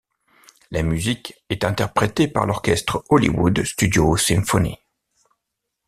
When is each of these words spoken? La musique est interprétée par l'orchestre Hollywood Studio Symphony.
La 0.71 0.81
musique 0.81 1.43
est 1.51 1.63
interprétée 1.63 2.27
par 2.27 2.47
l'orchestre 2.47 3.05
Hollywood 3.09 3.63
Studio 3.63 4.17
Symphony. 4.17 4.79